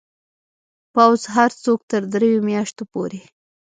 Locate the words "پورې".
2.91-3.19